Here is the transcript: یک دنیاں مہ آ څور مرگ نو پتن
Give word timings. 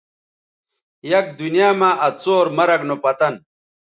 یک 1.11 1.25
دنیاں 1.39 1.73
مہ 1.79 1.89
آ 2.05 2.07
څور 2.21 2.45
مرگ 2.57 2.81
نو 2.89 2.95
پتن 3.03 3.33